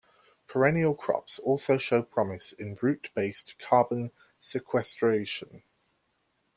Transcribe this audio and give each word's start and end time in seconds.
Perennial 0.47 0.95
crops 0.95 1.37
also 1.37 1.77
show 1.77 2.01
promise 2.01 2.53
in 2.53 2.75
root-based 2.81 3.53
carbon 3.59 4.09
sequestration. 4.39 5.61